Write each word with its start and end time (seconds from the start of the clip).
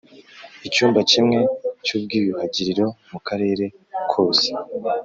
icyumba 0.67 0.99
kimwe 1.11 1.39
cy 1.85 1.91
ubwiyuhagiriro 1.97 2.85
mu 3.11 3.19
karere 3.27 3.65
kose 4.11 4.47